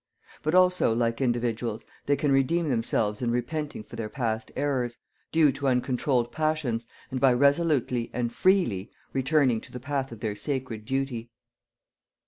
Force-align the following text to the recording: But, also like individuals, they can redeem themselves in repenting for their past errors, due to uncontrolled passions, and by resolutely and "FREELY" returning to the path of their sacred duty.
But, 0.41 0.55
also 0.55 0.95
like 0.95 1.21
individuals, 1.21 1.85
they 2.07 2.15
can 2.15 2.31
redeem 2.31 2.67
themselves 2.69 3.21
in 3.21 3.29
repenting 3.29 3.83
for 3.83 3.95
their 3.97 4.09
past 4.09 4.51
errors, 4.55 4.97
due 5.31 5.51
to 5.51 5.67
uncontrolled 5.67 6.31
passions, 6.31 6.87
and 7.11 7.19
by 7.21 7.31
resolutely 7.33 8.09
and 8.11 8.33
"FREELY" 8.33 8.89
returning 9.13 9.61
to 9.61 9.71
the 9.71 9.79
path 9.79 10.11
of 10.11 10.19
their 10.19 10.35
sacred 10.35 10.85
duty. 10.85 11.29